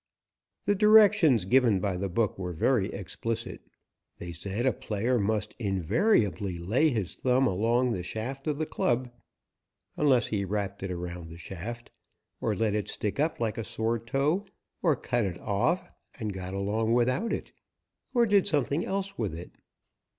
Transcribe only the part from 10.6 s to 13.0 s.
it around the shaft, or let it